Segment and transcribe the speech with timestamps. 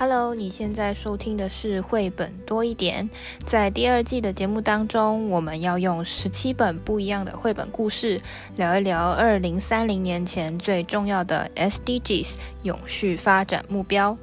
[0.00, 3.10] Hello，你现在收听的是绘本多一点。
[3.44, 8.20] 在第二季的节目当中，我们要用十七本不一样的绘本故事，
[8.54, 14.16] 聊一聊二零三零年前最重要的 SDGs 永续发展目标。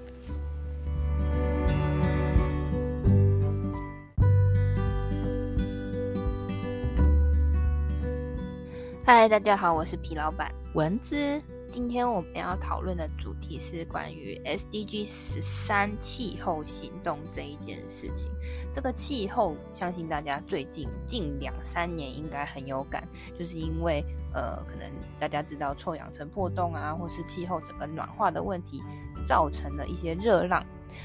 [9.04, 11.42] 嗨，大家好，我是皮老板蚊子。
[11.76, 18.32] 今天我们要讨论的主题是关于 SDG 十三气候行动这一件事情。
[18.72, 23.06] 这个气候，相信大家最近近两三年应该很有感，
[23.38, 24.02] 就是因为
[24.36, 24.88] 呃，可能
[25.20, 28.84] 大家知道臭氧层破洞啊，或是气候整个暖化的问题，
[29.26, 30.64] 造成了一些热浪。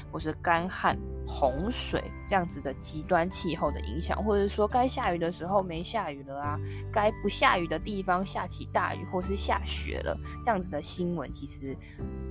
[0.09, 6.57] 或是干旱、洪水这样子的极端气候的影响，或者说该下雨的时候没下雨了啊，
[6.93, 11.75] 该不下雨的地方下起大雨，或是下雪了，这样子的新闻，其实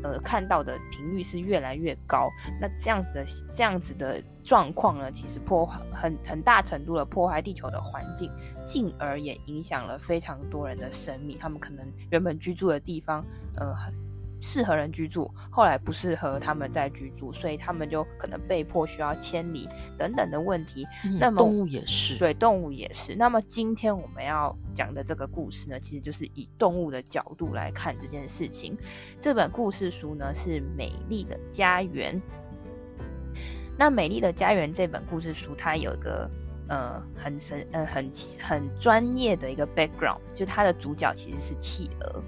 [0.02, 2.30] 呃看到的频率是越来越高。
[2.58, 8.30] 那这样子的这样子的状况呢，其实破坏很很大程度的破坏地球的环境，
[8.64, 11.38] 进而也影响了非常多人的生命。
[11.38, 13.24] 他们可能原本居住的地方，
[13.56, 13.74] 呃。
[14.42, 19.68] 适合人居住，后来不适合他们在居住，所以他们就可能被迫需要迁离
[19.98, 20.86] 等等的问题。
[21.04, 23.14] 嗯、那么动物也是，对，动物也是。
[23.14, 28.74] 那么今天我们要讲的这个故事呢，其实就是以动物的角度来看这件事情。
[29.20, 32.16] 这本故事书呢是《美丽的家园》。
[33.80, 36.30] 那《美丽的家园》这本故事书，它有一个
[36.68, 42.22] 呃很神呃很很专业的一个 background，就它的主角其实是企鹅。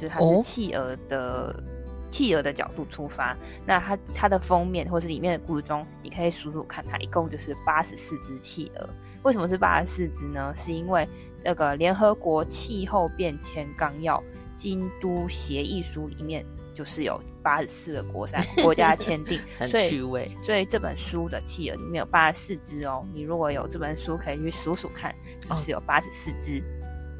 [0.00, 1.62] 就它是企鹅的、哦、
[2.08, 3.36] 企鹅的角度出发，
[3.66, 8.88] 那它它的封面或是里面的故事中，你可以数数看，它一共就是八十四只企鹅。
[9.24, 10.52] 为什么是八十四只呢？
[10.54, 11.08] 是因为
[11.42, 14.22] 那个联合国气候变迁纲要
[14.54, 20.30] 京都协议书里面就是有八十四个国三 国家签订， 很趣味。
[20.42, 23.04] 所以这本书的企鹅里面有八十四只哦。
[23.14, 26.58] 你如果有这本书，可以去数数看，是不是有八十四只？
[26.60, 26.64] 哦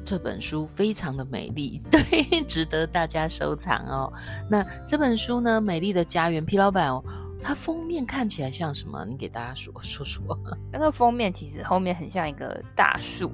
[0.05, 4.11] 这本书非常的美丽， 对，值得大家收藏哦。
[4.49, 7.01] 那这本书呢，《美丽的家园》，皮老板哦，
[7.41, 9.05] 它封面看起来像什么？
[9.05, 10.37] 你给大家说说说。
[10.73, 13.31] 那个封面其实后面很像一个大树，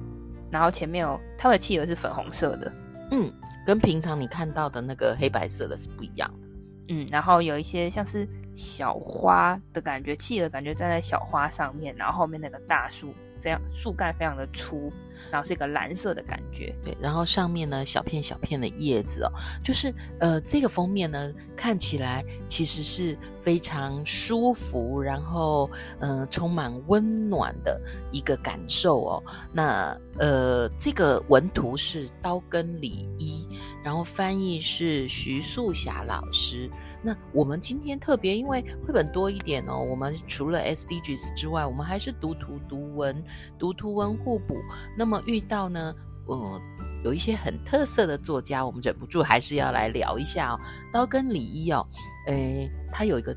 [0.48, 2.72] 然后前面有它的企鹅是粉红色的，
[3.10, 3.32] 嗯，
[3.66, 13.14] 跟平常你看到的那个黑白色的是不一样的，嗯，然后有一些像是小花的感觉，企鹅感觉站在小花上面，然后后面那个大树。
[13.42, 14.92] 非常树干非常的粗，
[15.30, 19.32] 然后是一个蓝色的感觉，对，然后上面呢小片小片的叶子哦，
[19.64, 27.80] 就是呃这个封面呢看起来其实是非常舒服，然后嗯、充满温暖的
[28.12, 29.22] 一个感受哦。
[29.52, 33.46] 那呃这个文图是刀根理一，
[33.82, 36.70] 然后翻译是徐素霞老师。
[37.02, 43.22] 那我们今天特别因为绘本多一点哦，我们除了 SDGs 之外，我们还是读图读文。
[43.58, 44.56] 读图文互补，
[44.96, 45.94] 那么遇到呢，
[46.26, 46.60] 呃，
[47.02, 50.60] 有一些很特色的作家，我们忍不住还是要来聊一下哦。
[50.92, 51.86] 刀根李一哦，
[52.26, 53.32] 诶，他有一个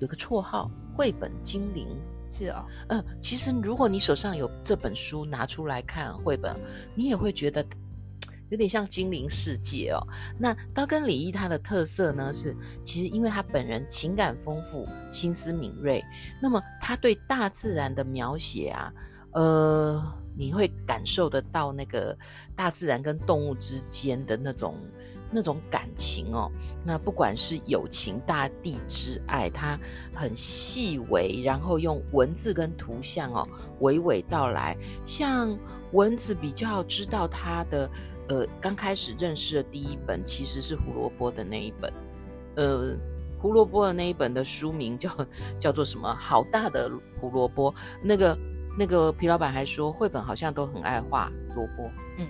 [0.00, 1.86] 有一个绰号“绘本精灵”，
[2.32, 6.56] 是哦，呃，其实如果你手上有这本书拿出来看绘本，
[6.94, 7.64] 你也会觉得
[8.48, 10.00] 有点像精灵世界哦。
[10.38, 16.02] 那刀根李一他的特色呢是，其实因为他本人情感丰富，心思敏锐，
[16.40, 18.92] 那么他对大自然的描写啊。
[19.32, 20.02] 呃，
[20.38, 22.16] 你会感受得到那个
[22.54, 24.76] 大自然跟动物之间的那种
[25.32, 26.48] 那种感情哦。
[26.84, 29.76] 那不管是友情、大地之爱，它
[30.14, 33.48] 很细微，然后用文字跟图像哦
[33.80, 34.76] 娓娓道来。
[35.04, 35.58] 像
[35.90, 37.90] 蚊子比较知道它的，
[38.28, 41.92] 呃，刚开始认识的第一本其实是胡萝卜的那一本，
[42.54, 42.96] 呃，
[43.40, 45.10] 胡萝卜的那一本的书名叫
[45.58, 46.14] 叫做什么？
[46.14, 46.88] 好大的
[47.20, 48.38] 胡萝卜，那个。
[48.78, 51.90] 那个皮老板还说，绘本好像都很爱画萝卜。
[52.16, 52.28] 嗯，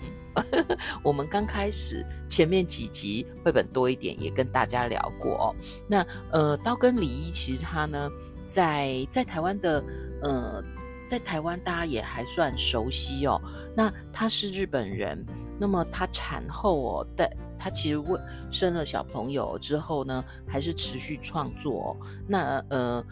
[1.04, 5.54] 我们刚开始前面几集绘本多一点，也跟大家聊过哦。
[5.86, 8.10] 那呃，刀根李一其实他呢，
[8.48, 9.84] 在在台湾的
[10.22, 10.64] 呃，
[11.06, 13.38] 在台湾大家也还算熟悉哦。
[13.76, 15.22] 那他是日本人，
[15.60, 17.28] 那么他产后哦，但
[17.58, 18.18] 他其实问
[18.50, 21.96] 生了小朋友之后呢，还是持续创作哦。
[22.26, 23.04] 那呃。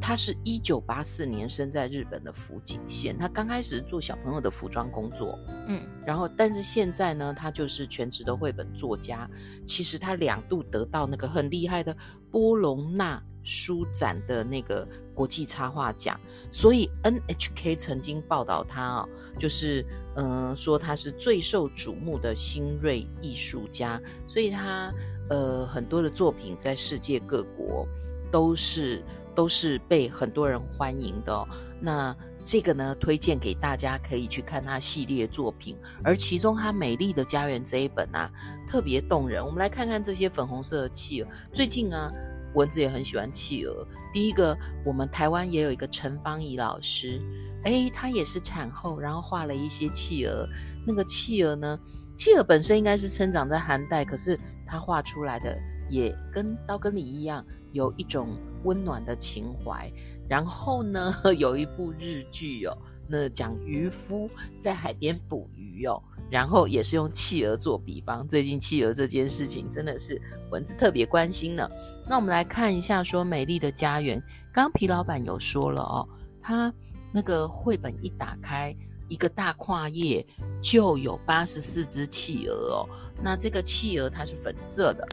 [0.00, 5.38] 他是一九八四年生在日本的福井县，他刚开始做小朋友的服装工作，
[5.68, 9.28] 嗯，然后但是现在呢，他就是全职的绘本作家。
[9.66, 11.96] 其实他两度得到那个很厉害的
[12.30, 16.18] 波隆纳书展的那个国际插画奖，
[16.50, 19.08] 所以 NHK 曾经报道他啊、哦，
[19.38, 19.84] 就是
[20.16, 24.92] 嗯、呃、说他是最受瞩目的新锐艺术家，所以他
[25.28, 27.86] 呃很多的作品在世界各国。
[28.32, 29.02] 都是
[29.34, 31.46] 都是被很多人欢迎的哦。
[31.80, 38.30] 那这个呢，推荐给大家可以去看他系列作品，而其中他《美丽的家园》这一本啊，
[38.68, 39.44] 特别动人。
[39.44, 41.28] 我们来看看这些粉红色的企鹅。
[41.52, 42.10] 最近啊，
[42.54, 43.86] 蚊子也很喜欢企鹅。
[44.12, 47.20] 第一个，我们台湾也有一个陈芳怡老师，
[47.64, 50.48] 诶，他也是产后，然后画了一些企鹅。
[50.86, 51.78] 那个企鹅呢，
[52.16, 54.36] 企鹅本身应该是生长在寒带，可是
[54.66, 55.56] 他画出来的
[55.90, 58.28] 也跟刀耕理一样，有一种
[58.64, 59.92] 温暖的情怀。
[60.28, 62.78] 然后呢， 有一部日剧哦，
[63.08, 66.00] 那讲渔夫在海边捕鱼哦，
[66.30, 68.26] 然后也是用企鹅做比方。
[68.28, 70.20] 最近企鹅这件事情真的是
[70.52, 71.68] 蚊子特别关心呢。
[72.08, 74.22] 那我们来看一下，说美丽的家园，
[74.52, 76.08] 刚皮老板有说了哦，
[76.40, 76.72] 他
[77.12, 78.74] 那个绘本一打开，
[79.08, 80.24] 一个大跨页
[80.62, 82.88] 就有八十四只企鹅哦。
[83.22, 85.06] 那这个企鹅它是粉色的，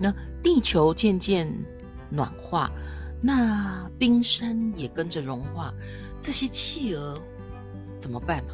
[0.00, 0.12] 那
[0.42, 1.50] 地球渐渐
[2.10, 2.70] 暖化。
[3.20, 5.72] 那冰山也跟着融化，
[6.20, 7.18] 这些企鹅
[7.98, 8.52] 怎么办呢？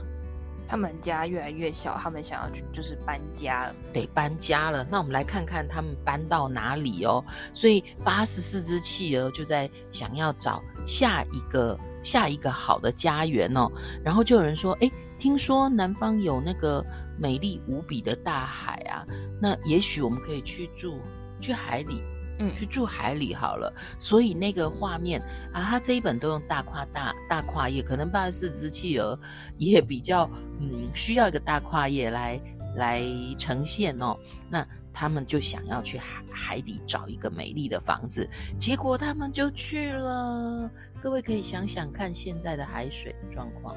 [0.69, 4.87] 他们家越来越小，他们想要去就是搬家了，得搬家了。
[4.89, 7.25] 那我们来看看他们搬到哪里哦。
[7.53, 13.69] 所以八十四只企鹅就在想要找下一个下一个好的家园哦。
[14.05, 16.87] 然后就有人说：“诶，听说南方有那个
[17.19, 19.05] 美丽无比的大海啊，
[19.43, 21.01] 那也许我们可以去住
[21.41, 22.03] 去海里。”
[22.43, 25.21] 嗯，去住海里好了，所以那个画面
[25.53, 29.21] 啊，他这一本都用大跨大大跨页，可能八十四只企鹅
[29.59, 30.25] 也比较
[30.59, 32.41] 嗯需要一个大跨页来
[32.79, 33.03] 来
[33.37, 34.17] 呈现哦。
[34.49, 38.27] 那他们就想要去海海底找一个美丽的房子，
[38.57, 40.71] 结果他们就去了。
[41.03, 43.77] 各位可以想想看现在的海水状况，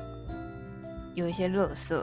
[1.16, 2.02] 有一些垃圾。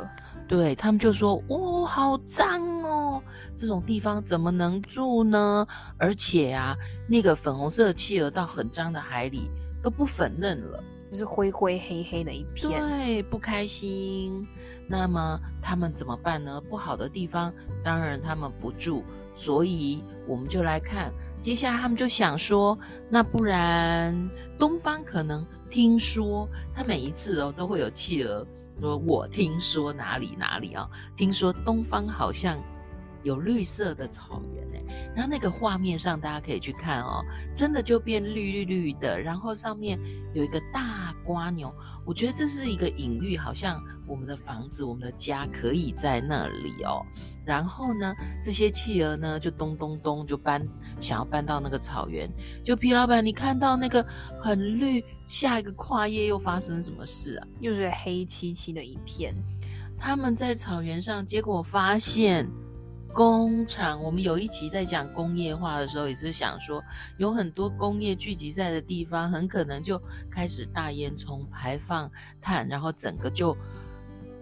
[0.49, 3.23] 对，他们就说：“哇、哦，好脏哦，
[3.55, 5.65] 这种地方怎么能住呢？
[5.97, 6.77] 而且啊，
[7.07, 9.49] 那个粉红色的企鹅到很脏的海里
[9.81, 12.81] 都不粉嫩了，就是灰灰黑黑的一片。
[12.81, 14.45] 对，不开心。
[14.89, 16.61] 那么他们怎么办呢？
[16.69, 17.53] 不好的地方，
[17.85, 19.05] 当然他们不住。
[19.37, 22.77] 所以我们就来看，接下来他们就想说，
[23.09, 24.13] 那不然
[24.59, 28.45] 东方可能听说，他每一次哦都会有企鹅。”
[28.81, 30.91] 说我听说哪里哪里啊、哦？
[31.17, 32.59] 听说东方好像
[33.23, 37.23] 有绿色的草原哎，然后那个画面上大家可以去看哦，
[37.55, 39.99] 真的就变绿绿绿的，然后上面
[40.35, 41.73] 有一个大瓜牛，
[42.07, 47.05] 我觉得这是一个隐喻，好像我们的房子、我们的家可以在那里哦。
[47.45, 50.67] 然后呢，这些企鹅呢就咚咚咚就搬，
[50.99, 52.27] 想要搬到那个草原。
[52.65, 54.03] 就皮老板，你看到那个
[54.43, 55.05] 很绿。
[55.31, 57.47] 下一个跨页又发生什么事啊？
[57.61, 59.33] 又是黑漆漆的一片。
[59.97, 62.51] 他们在草原上，结果发现
[63.15, 64.03] 工厂。
[64.03, 66.83] 我们有一集在讲工业化的时候，也是想说，
[67.17, 72.11] 有很多工业聚集在的地方，很可能就开始大烟囱排放
[72.41, 73.57] 碳，然后整个就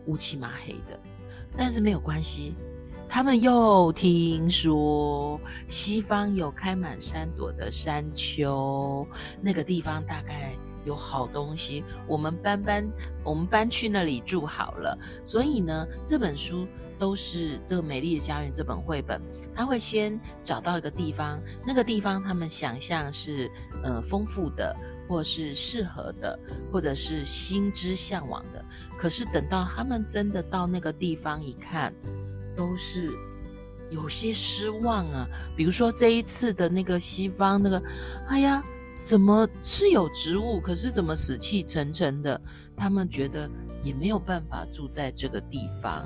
[0.06, 0.98] 乌漆麻黑的。
[1.54, 2.54] 但是没有关系，
[3.06, 5.38] 他们又听说
[5.68, 9.06] 西方有开满山朵的山丘，
[9.42, 10.56] 那个地方大概。
[10.88, 12.88] 有好东西，我们搬搬，
[13.22, 14.98] 我们搬去那里住好了。
[15.22, 16.66] 所以呢，这本书
[16.98, 19.20] 都是这个《美丽的家园》这本绘本，
[19.54, 23.50] 他会先找到一个地方，那个地方他们想象是
[23.84, 24.74] 呃丰富的，
[25.06, 26.38] 或是适合的，
[26.72, 28.64] 或者是心之向往的。
[28.96, 31.92] 可是等到他们真的到那个地方一看，
[32.56, 33.10] 都是
[33.90, 35.28] 有些失望啊。
[35.54, 37.82] 比如说这一次的那个西方那个，
[38.28, 38.64] 哎呀。
[39.08, 42.38] 怎么是有植物，可是怎么死气沉沉的？
[42.76, 43.48] 他们觉得
[43.82, 46.04] 也没有办法住在这个地方。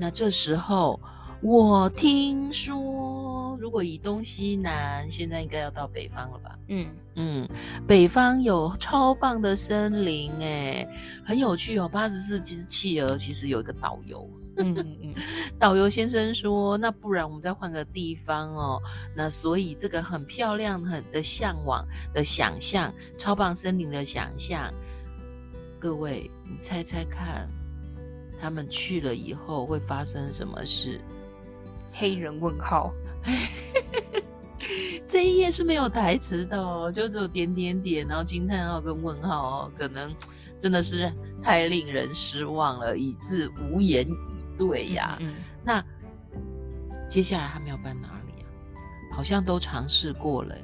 [0.00, 0.98] 那这时候，
[1.40, 6.58] 我听说，如果以东西南，现在应该要到北方了吧？
[6.66, 7.48] 嗯嗯，
[7.86, 10.84] 北方有超棒的森林，诶，
[11.24, 11.88] 很有趣哦。
[11.88, 14.28] 八十四只企鹅其实有一个导游。
[14.56, 15.14] 嗯嗯嗯，
[15.58, 18.80] 导游先生说：“那不然我们再换个地方哦。
[19.16, 24.72] 那所以这个很漂亮、很的向往的想象，超棒森林的想象。
[25.78, 27.48] 各位，你猜猜看，
[28.40, 31.00] 他们去了以后会发生什么事？
[31.92, 32.92] 黑人问号。
[35.06, 40.12] 这一页是没有台词的哦，就只有点点点，然后惊叹号跟问号哦，可能
[40.58, 45.34] 真的是太令人失望了，以致无言以。”对呀，嗯，
[45.64, 45.84] 那
[47.08, 48.46] 接下来他们要搬哪里啊？
[49.12, 50.54] 好像都尝试过了。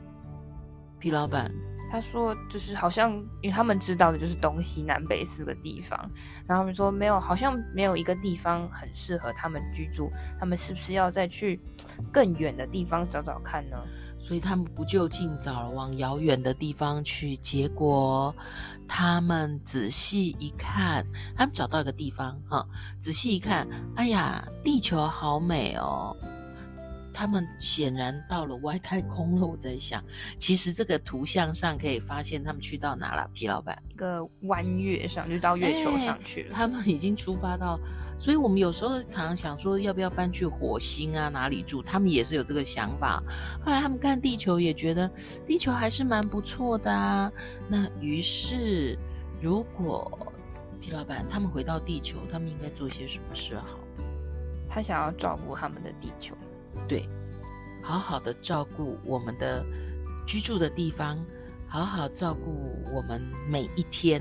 [0.99, 1.51] 皮老板
[1.91, 5.99] 他说，就是好像因为他们知道的就是东西南北四个地方，
[6.47, 10.09] 然后他们说没有，好像没有一个地方很适合他们居住。
[10.39, 11.59] 他们是不是要再去
[12.13, 13.77] 更远的地方找找看呢？
[14.23, 18.35] 所以他们不就近早往遥远的地方去，结果
[18.87, 21.05] 他们仔细一看，
[21.37, 22.67] 他们找到一个地方哈，
[23.01, 26.17] 仔细一看，哎呀，地球好美哦。
[27.13, 29.47] 他们显然到了外太空了。
[29.47, 30.03] 我在想，
[30.39, 33.29] 其实这个图像上可以发现他们去到哪了？
[33.33, 36.55] 皮老板，一个弯月上就到月球上去了。
[36.55, 37.79] 他们已经出发到，
[38.19, 41.29] 所以我们有时候常常想说，要不要搬去火星啊？
[41.29, 41.83] 哪里住？
[41.83, 43.23] 他们也是有这个想法。
[43.65, 45.11] 后来他们看地球，也觉得
[45.47, 47.31] 地球还是蛮不错的啊。
[47.69, 48.99] 那于是，
[49.41, 50.33] 如果
[50.81, 53.79] 皮老板他们回到地球，他们应该做些什么事好？
[54.69, 56.35] 他想要照顾他们的地球。
[56.91, 57.09] 对，
[57.81, 59.65] 好好的照顾我们的
[60.27, 61.25] 居住的地方，
[61.69, 64.21] 好好照顾我们每一天，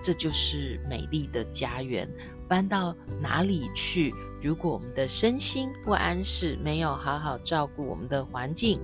[0.00, 2.08] 这就是美丽的家园。
[2.48, 4.14] 搬到哪里去？
[4.40, 8.78] 如果我们的身心不安适，没有好好照顾我们的环境，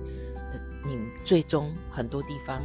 [0.83, 2.61] 你最终很多地方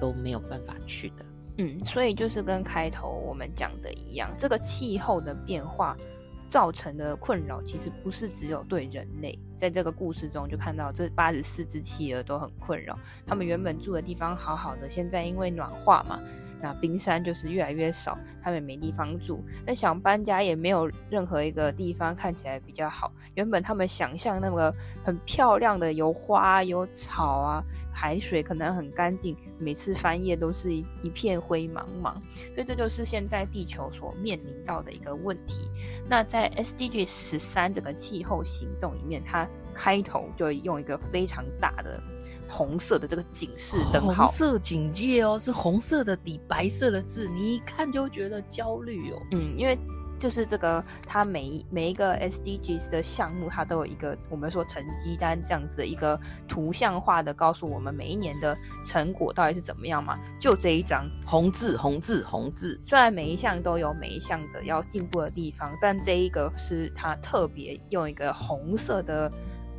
[0.00, 1.26] 都没有办法去的。
[1.58, 5.96] 嗯，所以就是跟开头我们讲的一样，这个气候的变化。
[6.54, 12.96] 造成的困扰其实不是只有对人类，在这个故事中就看到这八十四只企鹅都很困扰，
[13.26, 16.20] 他们原本住的地方好好的，现在因为暖化嘛。
[16.64, 19.44] 那冰山就是越来越少，他们没地方住。
[19.66, 23.12] 那想搬家也没有任何一个地方看起来比较好。
[23.34, 32.14] 原本他们想象那个很漂亮的，有花有草啊，海水可能很干净，每次翻页都是一一片灰茫茫。
[32.54, 35.68] 所以这就是现在地球所面临到的一个问题。
[36.08, 42.02] 那在 SDG 十三这个气候行动里面，它开头就用一个非常大的。
[42.48, 49.22] 红色的这个警示灯号，红色警戒哦，是红色的底白色的字，你一看就觉得焦虑哦。
[49.32, 49.78] 嗯，因为
[50.16, 60.18] 就是这个，它每一每一个 SDGs 的项目，它都有一个我们说成绩单这样子的一个图像化的，告诉我们每一年的成果到底是怎么样嘛。
[60.40, 62.78] 就这一张红字，红字，红字。
[62.80, 69.30] 虽然每一项都有每一项的要进步的地方，但这一个是它特别用一个红色的。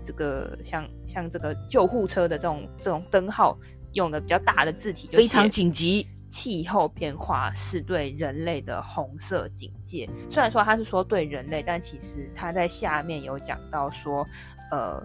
[0.06, 3.58] 这个像像这个救护车的这种这种灯号，
[3.94, 6.08] 用的比较大的字体，非常紧急。
[6.28, 10.10] 气候变化是对人类的红色警戒。
[10.30, 14.28] 虽然说他是说对人类，但其实他在下面有讲到说，
[14.70, 15.02] 呃，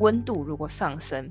[0.00, 1.30] 温度如果上升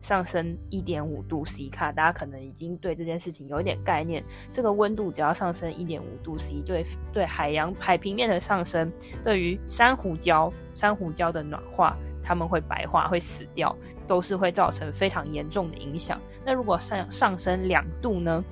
[0.00, 4.24] 上升一点五度 C 卡，大家可能已经对这件事情有一点概念。
[4.50, 8.90] 这个温度只要上升一点五度 C，对对海洋海平面的上升，
[9.22, 11.96] 对于珊瑚礁珊瑚礁的暖化。
[12.24, 13.76] 他们会白化，会死掉，
[14.08, 16.20] 都是会造成非常严重的影响。
[16.44, 18.42] 那如果上上升两度呢？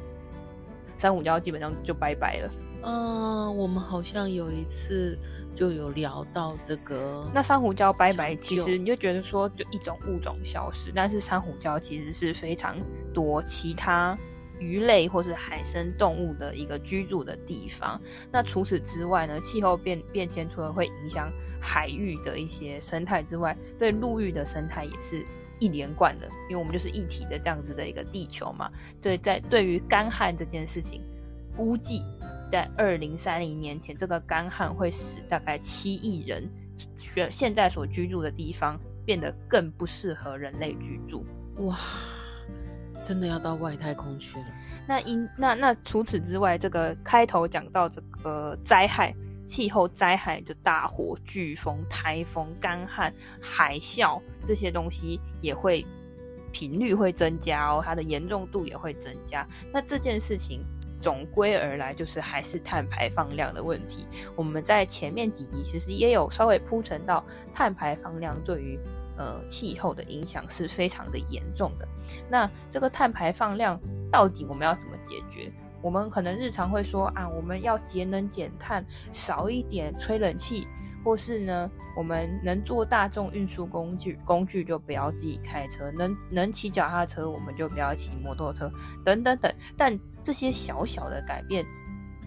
[0.98, 2.50] 珊瑚礁基本上就拜拜了。
[2.84, 5.18] 嗯，我们好像有一次
[5.56, 7.28] 就有聊到这个。
[7.34, 12.76] 那珊瑚礁拜拜，其实你就觉得说，就一种物种消失，但是珊瑚礁其实是非常
[13.12, 14.16] 多其他
[14.62, 18.00] 鱼类或是海生动物的一个居住的地方。
[18.30, 21.30] 那除此之外呢，气候变变迁除了会影响。
[21.64, 25.24] 海域的一些生态之外，对陆域的生态也是
[25.60, 28.68] 一连贯的，因为我们就是一体的这样子的一个地球嘛。
[29.00, 31.00] 对，在对于干旱这件事情，
[31.56, 32.02] 估计
[32.50, 36.50] 在二零三零年前，这个干旱会使大概七亿人
[36.96, 41.24] 现现在所居住的地方变得更不适合人类居住。
[41.58, 41.78] 哇，
[43.02, 44.46] 真的要到外太空去了。
[44.86, 49.14] 那因那那除此之外，这个开头讲到这个灾害。
[49.44, 55.84] 气候灾害就大火、飓风、台风、干旱、海啸这些东西也会
[56.52, 59.44] 频率会增加哦，它的严重度也会增加。
[59.72, 60.64] 那这件事情
[61.00, 64.06] 总归而来就是还是碳排放量的问题。
[64.36, 68.78] 我们在前面几集其实也有稍微铺陈到，碳排放量对于
[69.16, 71.86] 呃气候的影响是非常的严重的。
[72.28, 75.50] 那这个碳排放量到底我们要怎么解决？
[75.80, 80.66] 我们可能日常会说啊，我们要节能减碳，少一点吹冷气，
[81.04, 88.70] 或是呢，我们能坐大众运输工具，工具就不要自己开车，能能骑脚踏车，我们就不要骑摩托车，
[89.04, 89.52] 等等等。
[89.76, 91.66] 但这些小小的改变，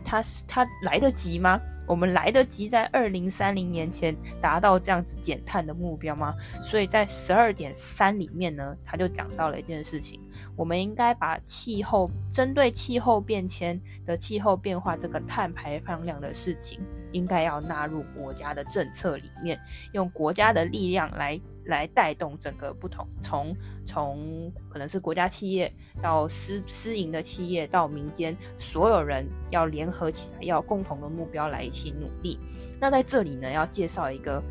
[0.04, 1.58] 它是它来得及吗？
[1.88, 6.34] 我们来得及在二零三零年前达到这样子减碳的目标吗？
[6.63, 10.20] 所以在十二点三里面呢，他就讲到了一件事情，
[10.56, 16.80] 我们应该把气候针对气候变迁的气候变化这个碳排放量的事情，
[17.12, 19.60] 应该要纳入国家的政策里面，
[19.94, 21.39] 用国家的力量来。
[21.65, 32.39] 来带动整个不同，从从可能是国家企业到私私营的企业到民间，所有人要联合起来，要共同的目标来起努力。
[32.79, 34.41] 那在这里呢，要介绍一个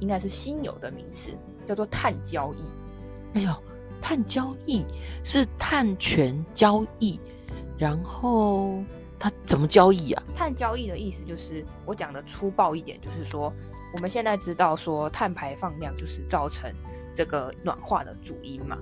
[0.00, 1.32] 应该是新有的名词，
[1.66, 3.38] 叫做碳交易。
[3.38, 3.50] 哎呦，
[4.00, 4.84] 碳交易
[5.22, 7.18] 是碳权交易，
[7.76, 8.82] 然后
[9.18, 10.22] 它怎么交易啊？
[10.34, 13.52] 碳交易的意思就是我讲的粗暴一点，就是说
[13.94, 16.72] 我们现在知道说碳排放量就是造成
[17.14, 18.78] 这个暖化的主因嘛。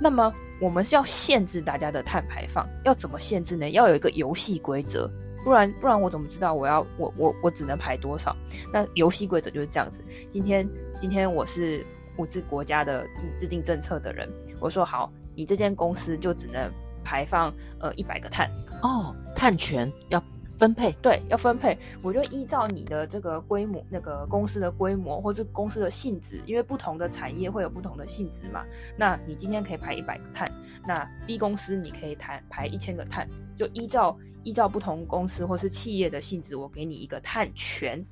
[0.00, 3.70] 那么我们是要限制大家的碳排放，要怎么限制呢？
[3.70, 5.08] 要有一个游戏规则，
[5.44, 8.34] 不然不然我怎么知道我要我我我只能排多少？
[8.72, 10.02] 那游戏规则就是这样子。
[10.30, 10.66] 今天
[10.98, 11.86] 今天我是
[12.16, 14.28] 物质国家的制制定政策的人。
[14.58, 16.72] 我说好，你这间公司就只能
[17.04, 18.50] 排放呃一百个碳
[18.82, 20.22] 哦，碳权要
[20.56, 21.76] 分配，对，要分配。
[22.02, 28.64] 我就依照你的这个规模，那个公司的规模或是公司的性质，因为不同的产业会有不同的性质嘛。
[28.96, 30.50] 那你今天可以排一百个碳，
[30.86, 38.04] 那 B 公司你可以谈排一千个碳，就依照依照不同公司或是企业的性质，我给你一个碳权。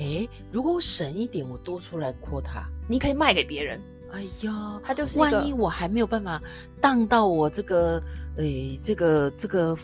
[0.00, 3.80] 诶，如果我省一点，我多出来 quota，你可以卖给别人。
[4.10, 6.42] 哎呀，它就是万一我还没有办法
[6.80, 8.02] 当到我这个，
[8.36, 9.78] 诶，这个这个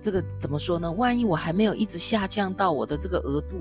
[0.00, 0.90] 这个怎么说呢？
[0.92, 3.56] 万一我还没有一直下降到我的这个额度，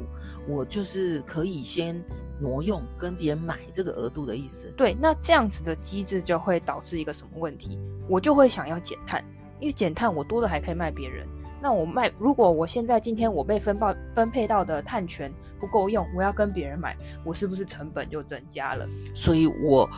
[0.48, 2.00] 我就是可以先
[2.40, 4.72] 挪用跟别人买这个额度的意思。
[4.78, 7.80] 对，那这样子的机制就会导致一个什么问题？
[8.08, 9.24] 我就会想要减碳，
[9.60, 11.26] 因为减碳我多的还可以卖别人。
[11.66, 18.88] 那我卖，如果我现在今天我被分报分配到的碳权不够用，我要跟别人买，我是不是成本就增加了？
[19.16, 19.90] 所以我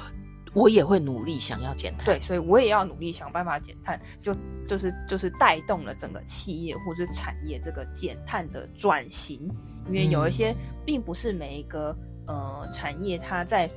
[0.54, 2.06] 我也会努力想要减碳。
[2.06, 4.34] 对，所以我也要努力想办法减碳，就
[4.66, 9.38] 就是就是带动了整个企业或是产业这个减碳的转型。
[9.88, 10.56] 因为有一些
[10.86, 11.94] 并不是每一个
[12.28, 13.70] 呃产业它在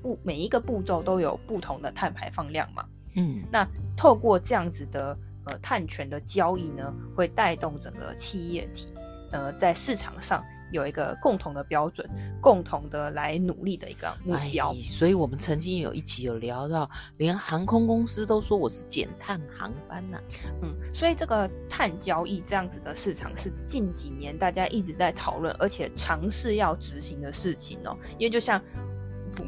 [0.00, 2.84] 步每一个步骤都有不同的碳排放量嘛。
[3.16, 3.66] 嗯，那
[3.96, 5.18] 透过这样子的。
[5.46, 8.92] 呃，碳权的交易呢，会带动整个企业体，
[9.30, 12.08] 呃，在市场上有一个共同的标准，
[12.40, 14.72] 共同的来努力的一个目标。
[14.72, 20.18] 哎，所以我们曾经有一期有聊到，连航空公司都说我是减碳航班呐。
[20.62, 27.96] 嗯，所以这个碳交易这样子的市场是近几年大家一直在讨论，而且尝试要执行的事情哦。
[28.18, 28.60] 因为就像。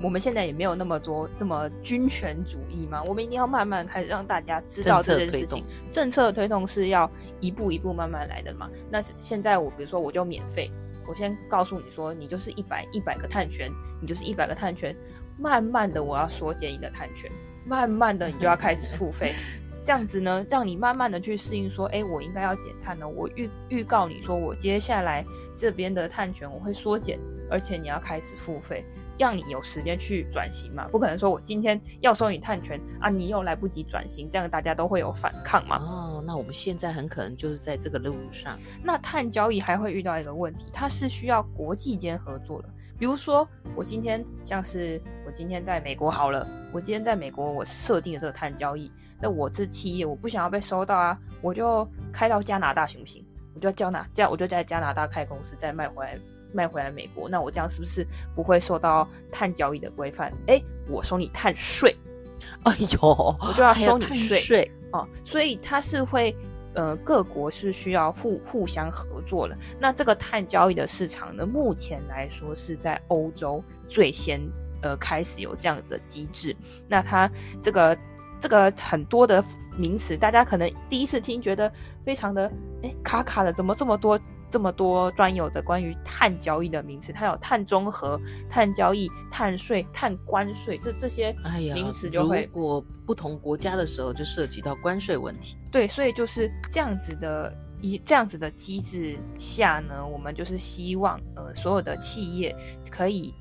[0.03, 5.65] 我们现在也没有那么多那么军权主义嘛，我们一定要慢慢开始让大家知道这件事情。
[5.91, 8.69] 政策推动是要一步一步慢慢来的嘛。
[8.91, 10.71] 那现在我比如说我就免费，
[11.07, 13.71] 我先告诉你说，你就是一百一百个碳权，
[14.01, 14.95] 你就是一百个碳权。
[15.41, 17.31] 慢慢的我要缩减你的碳权，
[17.65, 19.37] 慢慢的你就要开始付费，
[19.85, 23.09] 这样子呢，让你慢慢的去适应说，哎，我应该要减碳呢。
[23.09, 25.25] 我预预告你说，我接下来
[25.57, 28.85] 这边的碳权我会缩减，而且你要开始付费。
[29.19, 35.79] 让你有时间去转型嘛，不可能说我今天要收你碳权啊，你又来不及转型，这样大家都会有反抗嘛。
[35.79, 38.59] 哦，那我们现在很可能就是在这个路上。
[38.83, 42.69] 那碳交易还会遇到一个问题，它是需要国际间合作的。
[42.99, 53.25] 比如说，我今天像是我今天在美国好了，我今天在美国我设定了这个碳交易，那我这企业我不想要被收到啊，我就开到加拿大行不行？
[53.55, 56.19] 我就加拿这样，我就在加拿大开公司再卖回来。
[56.53, 60.33] 卖回来美国，那我这样是不是不会受到碳交易的规范？
[60.47, 61.95] 哎，我收你碳税，
[62.65, 65.07] 哎呦，我就要收你税哦。
[65.25, 66.35] 所以它是会，
[66.75, 69.57] 呃，各国是需要互互相合作的。
[69.79, 74.41] 那这个碳交易的市场呢，目前来说是在欧洲最先
[74.83, 76.57] 呃开始有这样的机制。
[76.89, 77.31] 那它
[77.61, 77.97] 这个
[78.41, 79.45] 这个很多的
[79.77, 81.71] 名词，大家可能第一次听，觉得
[82.05, 82.51] 非常的
[82.83, 84.19] 哎卡卡的，怎么这么多？
[84.51, 91.35] 这么多专有的关于碳交易的名词，它有碳中和、碳交易、碳税、碳关税，这这些
[91.75, 95.57] 名词就会，如果不同国家的时候，就涉及到关税问题。
[95.71, 102.55] 对，所以就是这样子的，一这样子的机制下呢，我们就是希望，呃，所有的企业
[102.91, 103.35] 可以。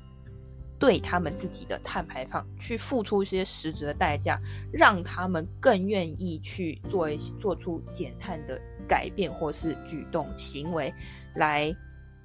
[0.80, 4.40] 对他们自己的碳排放去付出一些实质的代价，
[4.72, 8.56] 让他们更愿意去做一些做出减碳的
[8.88, 10.92] 改变或是举动行为，
[11.34, 11.74] 来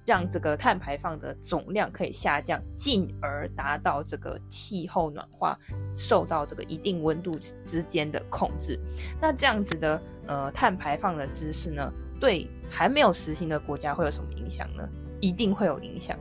[0.06, 5.58] 让这个碳排放的总量可以下降，进而达到这个气候暖化
[5.96, 7.32] 受到这个一定温度
[7.64, 8.80] 之间的控制。
[9.22, 14.88] 那这样子的呃碳排放的知识呢，对还没有实行的国家会有什么影响呢？
[15.22, 16.18] 一定会有影响。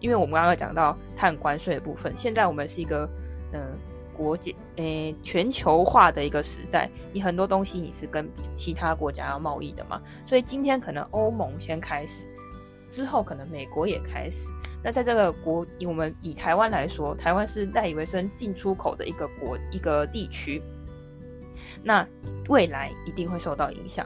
[0.00, 3.08] 因为我们刚刚讲到碳关税的部分，现在我们是一个
[3.52, 3.60] 嗯、
[4.18, 12.26] 国际诶、呃、全球化的一个时代，你很多东西你是跟其他国家要贸易的嘛，所以今天可能欧盟先开始，
[12.90, 14.50] 之后可能美国也开始。
[14.82, 20.60] 那在这个国，以我们以台湾来说，台湾是赖以为生进出口的一个国一个地区，
[21.82, 22.06] 那
[22.48, 24.04] 未来一定会受到影响，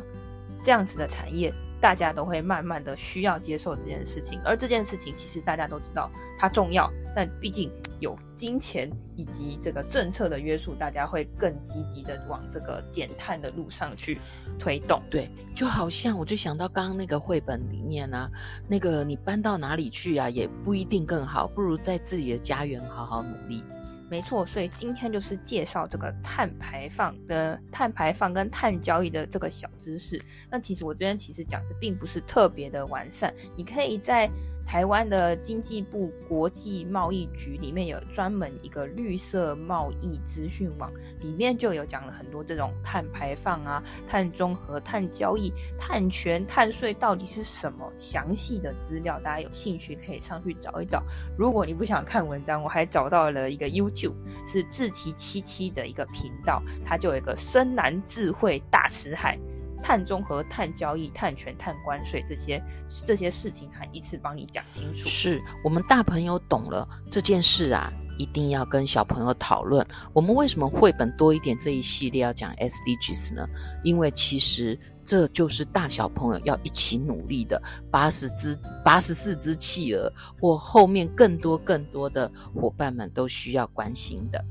[0.62, 1.52] 这样子的产业。
[1.82, 7.68] 大家都会慢慢的需要接受这件事情，而这件事情其实大家都知道它重要，但毕竟
[8.02, 14.20] 有金钱以及这个政策的约束，大家会更积极的往这个减碳的路上去
[14.58, 15.00] 推动。
[15.08, 18.28] 对，就好像我就想到刚刚那个绘本里面啊，
[18.68, 23.62] 那个你搬到哪里去啊，也不一定更好，不如在自己的家园好好努力。
[24.10, 30.20] 没错，所以今天就是介绍这个碳排放的碳排放跟碳交易的这个小知识。
[30.50, 34.28] 那其实我这边其实讲的并不是特别的完善，你可以在。
[34.64, 51.02] 台湾的经济部国际贸易局里面有专门一个绿色贸易资讯网，里面就有讲了很多这种碳排放啊、碳中和、碳交易、碳权、碳税到底是什么详细的资料，大家有兴趣可以上去找一找。
[51.36, 54.14] 如果你不想看文章，我还找到了一个 YouTube
[54.46, 59.38] 是志祺七七的一个频道，它就有一个深蓝智慧大辞海。
[59.82, 62.62] 碳中和、碳交易、碳权、碳关税这些
[63.04, 65.08] 这些事情，还一次帮你讲清楚。
[65.08, 69.84] 是我们大朋友懂了这件事啊，一定要跟小朋友讨论。
[70.12, 73.46] 我们为什么绘本多一点这一系列要讲 SDGs 呢？
[73.82, 84.42] 因为其实这就是大小朋友要一起努力的八十只、八十四只企鹅，或后面更多更多的伙伴们都需要关心的。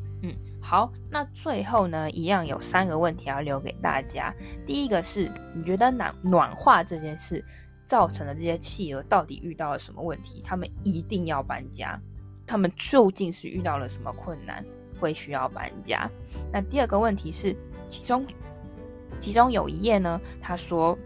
[0.71, 4.33] 好，那最后呢，一样有三个问题要留给大家。
[4.65, 7.43] 第一个是，你觉得暖暖化这件事
[7.85, 10.41] 造成的这些企鹅到底遇到了什么问题？
[10.41, 11.99] 他们一定要搬家？
[12.47, 14.63] 他们究竟是遇到了什么困难，
[14.97, 16.09] 会需要搬家？
[16.53, 17.53] 那第二个问题是，
[17.89, 18.25] 其中
[19.19, 20.97] 其中有一页呢，他说，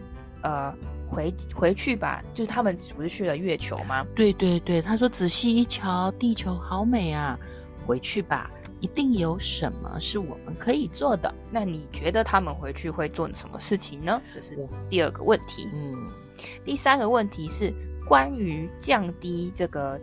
[0.42, 0.72] 呃，
[1.08, 4.06] 回回去吧，就是他们不是去了月球吗？
[4.14, 7.36] 对对对，他说仔细一瞧，地球好美啊，
[7.84, 8.48] 回去吧。
[8.80, 11.34] 一定有什么是我们可以做的？
[11.50, 14.20] 那你觉得他们回去会做什么事情呢？
[14.34, 15.68] 这是第二个问题。
[15.72, 16.10] 嗯，
[16.64, 17.72] 第三个问题是
[18.06, 19.98] 关于降低这个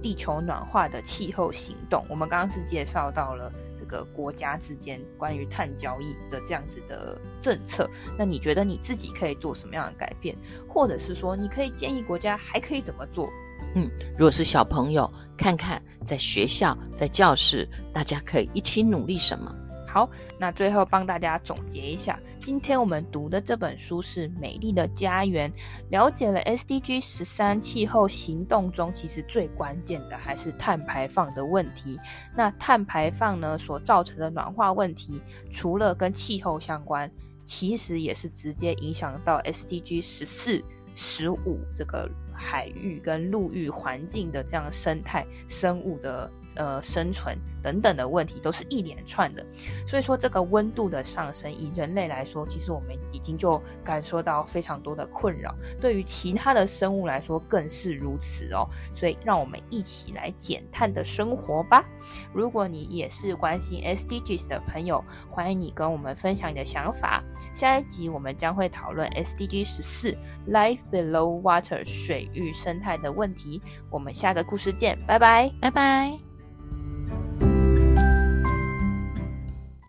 [0.00, 2.04] 地球暖化的气候行动。
[2.08, 7.88] 我们刚刚是介绍到了这个国家之间关于碳交易的这样子的政策。
[8.18, 10.34] 那你觉得你自己可以做什么样的改变？
[10.66, 13.28] 或者是说，你可以建议国家还可以怎么做？
[13.76, 19.54] 嗯，如果是小朋友，看看在学校、在教室，大家可以一起努力什么？
[19.88, 25.48] 好，那最后帮大家总结一下，今天我们读的这本书是《美丽的家园》，
[25.90, 31.96] 了解了 SDG 十三气候行动中，其实最关键的还是碳排放的问题。
[32.34, 37.08] 那碳排放呢，所造成的暖化问题，除了跟气候相关，
[37.44, 40.60] 其实也是直接影响到 SDG 十四、
[40.94, 42.10] 十五这个。
[42.34, 49.44] 海域跟陆域环境的这样生态生物的呃生存等等的问题，都是一连串的。
[49.86, 55.54] 所以说，这个温度的上升，以人类来说，其实我们已经就感受到非常多的困扰。
[55.80, 58.68] 对于其他的生物来说，更是如此哦。
[58.92, 61.84] 所以，让我们一起来减碳的生活吧。
[62.32, 67.22] 如果你也是关心 SDGs 的朋友，欢迎你跟我们分享你的想法。
[67.54, 70.16] 下一集我们将会讨论 SDG 十四
[70.48, 73.62] Life Below Water 水域生态的问题。
[73.90, 76.33] 我们下个故事见，拜拜，拜拜。